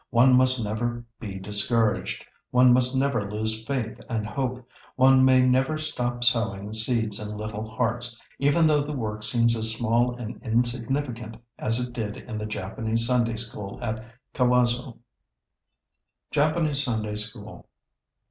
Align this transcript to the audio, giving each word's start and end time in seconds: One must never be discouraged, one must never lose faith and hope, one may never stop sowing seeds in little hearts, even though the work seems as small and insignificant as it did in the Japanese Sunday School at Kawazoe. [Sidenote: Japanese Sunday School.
One 0.09 0.33
must 0.33 0.63
never 0.65 1.05
be 1.19 1.37
discouraged, 1.37 2.25
one 2.49 2.73
must 2.73 2.95
never 2.95 3.29
lose 3.31 3.63
faith 3.67 4.01
and 4.09 4.25
hope, 4.25 4.67
one 4.95 5.23
may 5.23 5.41
never 5.43 5.77
stop 5.77 6.23
sowing 6.23 6.73
seeds 6.73 7.19
in 7.19 7.37
little 7.37 7.69
hearts, 7.69 8.19
even 8.39 8.65
though 8.65 8.81
the 8.81 8.93
work 8.93 9.21
seems 9.21 9.55
as 9.55 9.75
small 9.75 10.15
and 10.15 10.41
insignificant 10.41 11.37
as 11.59 11.79
it 11.79 11.93
did 11.93 12.17
in 12.17 12.39
the 12.39 12.47
Japanese 12.47 13.05
Sunday 13.05 13.37
School 13.37 13.77
at 13.79 14.03
Kawazoe. 14.33 14.65
[Sidenote: 14.65 14.97
Japanese 16.31 16.83
Sunday 16.83 17.15
School. 17.15 17.67